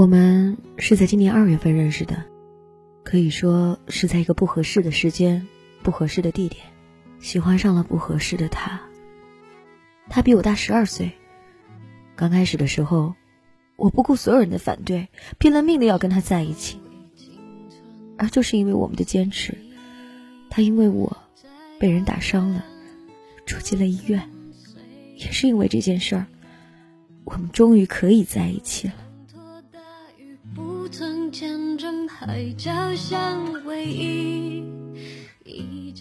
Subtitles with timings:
[0.00, 2.24] 我们是在今年二月份认识的，
[3.04, 5.46] 可以说是在一个不合适的时间、
[5.82, 6.64] 不合适的地点，
[7.18, 8.80] 喜欢上了不合适的他。
[10.08, 11.12] 他比我大十二岁。
[12.16, 13.14] 刚开始的时候，
[13.76, 16.80] 我不顾所有人的反对，拼了命的要跟他在一起。
[18.16, 19.54] 而就是因为我们的坚持，
[20.48, 21.14] 他因为我
[21.78, 22.64] 被人打伤了，
[23.44, 24.30] 住进了医院。
[25.18, 26.26] 也是因为这件事儿，
[27.24, 28.94] 我们终于可以在一起了。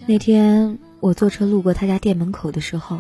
[0.08, 3.00] 那天我坐车路过他家店门口的时候，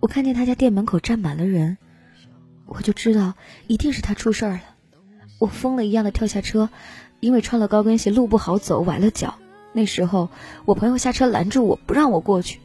[0.00, 1.76] 我看见他家店门口站满了人，
[2.64, 3.34] 我就知道
[3.66, 4.62] 一定是他出事儿了。
[5.38, 6.70] 我疯了一样的跳下车，
[7.20, 9.34] 因为穿了高跟鞋路不好走，崴了脚。
[9.74, 10.30] 那时候
[10.64, 12.60] 我朋友下车拦住我不让我过去。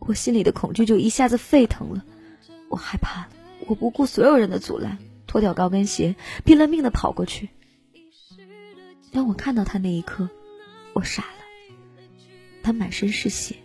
[0.00, 2.04] 我心里的恐惧就一下子沸腾了，
[2.68, 3.28] 我害怕，
[3.68, 7.50] 我不顾所有人的阻拦，脱掉高跟鞋，拼了命的跑过去。
[9.16, 10.28] 当我看到他那一刻，
[10.92, 12.04] 我傻了，
[12.62, 13.56] 他满身是血，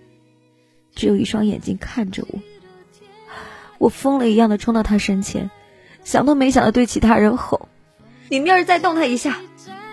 [0.96, 2.40] 只有一双眼睛看着我。
[3.78, 5.52] 我疯了一样的冲到他身前，
[6.06, 7.68] 想都没想的对其他人吼
[8.32, 9.42] ：“你们要是再动他一下，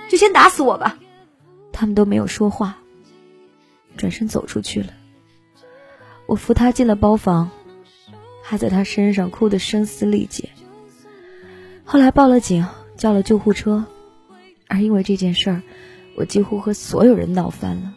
[0.08, 0.96] 就先打死我吧！”
[1.74, 2.78] 他们都没有说话，
[3.96, 4.92] 转身走出去了。
[6.26, 7.50] 我扶他进了包房，
[8.44, 10.50] 还在他身上哭得声嘶力竭。
[11.84, 12.64] 后来报了警，
[12.96, 13.84] 叫了救护车，
[14.68, 15.62] 而因为这件事儿，
[16.16, 17.94] 我几乎和所有人闹翻了。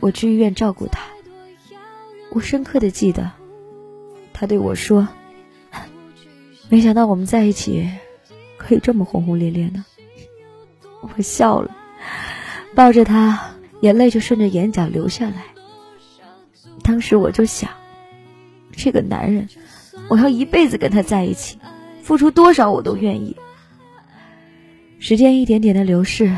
[0.00, 1.00] 我去医院照顾他，
[2.32, 3.30] 我深刻的记得，
[4.32, 5.06] 他对我说
[6.68, 7.88] ：“没想到我们在一起
[8.56, 9.84] 可以这么轰轰烈烈呢。”
[11.02, 11.70] 我笑了，
[12.74, 15.44] 抱着他，眼泪就顺着眼角流下来。
[16.82, 17.70] 当时我就想，
[18.72, 19.48] 这个男人，
[20.08, 21.58] 我要一辈子跟他在一起，
[22.02, 23.36] 付出多少我都愿意。
[24.98, 26.36] 时间一点点的流逝，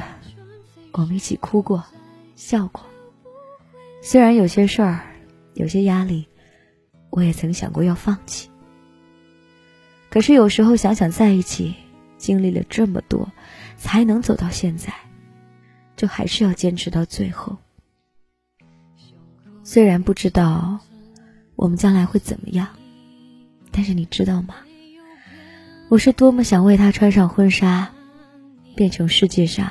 [0.93, 1.85] 我们一起哭过，
[2.37, 2.85] 笑过。
[4.03, 5.01] 虽然有些事儿，
[5.55, 6.27] 有些压力，
[7.11, 8.51] 我也曾想过要放弃。
[10.11, 11.75] 可是有时候想想在一起，
[12.17, 13.31] 经历了这么多。
[13.77, 14.95] 才能走到现在，
[15.97, 17.59] 就还是要坚持到最后。
[19.63, 20.79] 虽然不知道
[21.57, 22.69] 我们将来会怎么样，
[23.75, 24.55] 但是你知道吗？
[25.89, 27.91] 我是多么想为他穿上婚纱，
[28.77, 29.71] 变成世界上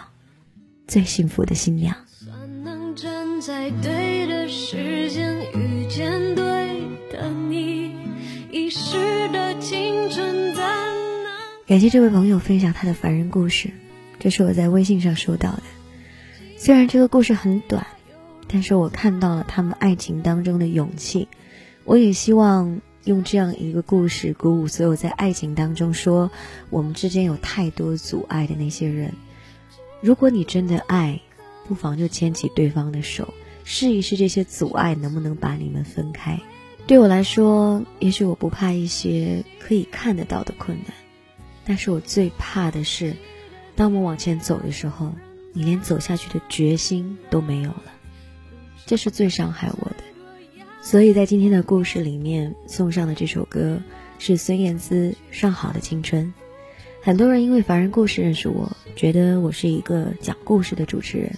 [0.88, 1.96] 最幸福的新娘。
[11.66, 13.72] 感谢这位朋友分享他的凡人故事。
[14.20, 15.64] 这是我在微信上收到的，
[16.58, 17.88] 虽然这个故事很短，
[18.48, 21.28] 但是我看到了他们爱情当中的勇气。
[21.86, 26.32] 我也希望用这样一个故事鼓舞所有在爱情当中说
[26.70, 29.14] 我们之间有太多阻碍的那些人。
[30.02, 31.22] 如果你真的爱，
[31.68, 36.40] 不妨就牵起对方的手，试一试这些阻碍能不能把你们分开。
[36.86, 40.94] 对我来说，也许我不怕一些可以看得到的困难，
[41.66, 43.16] 但是我最怕的是。
[43.76, 45.14] 当我们往前走的时候，
[45.54, 47.86] 你连走下去的决心都没有了，
[48.86, 49.92] 这是最伤害我。
[50.84, 53.82] 所以在今天的故事里面送上的这首歌
[54.20, 56.26] 是孙燕姿《上好的青春》。
[57.02, 61.34] 很多人因为凡人故事认识我，觉得我是一个讲故事的主持人，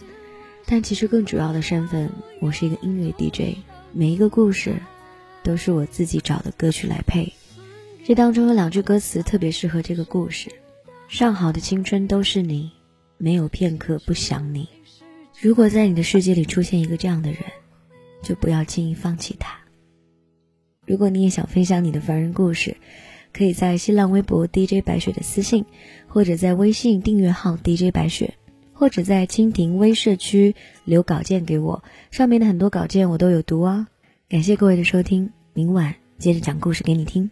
[0.66, 2.09] 但其实更主要的身份，
[2.41, 3.59] 我是一个音乐 DJ。
[3.94, 4.73] 每一个故事
[5.44, 7.31] 都是我自己找的歌曲来配，
[8.03, 10.50] 这当中有两句歌词特别适合这个故事。
[11.07, 12.72] 上好的青春都是你，
[13.19, 14.67] 没有片刻不想你。
[15.39, 17.39] 如果在你的世界里出现一个这样的人，
[18.25, 19.56] 就不要轻易放弃它。
[20.86, 22.75] 如果你也想分享你的凡人故事，
[23.31, 25.66] 可以在新浪微博 DJ 白雪的私信，
[26.08, 28.34] 或者在微信订阅号 DJ 白雪，
[28.74, 33.88] 或者在蜻蜓微社区留稿件给我，上面的很多稿件我都有读哦。
[34.28, 37.30] 感谢各位的收听，明晚接着讲故事给你听。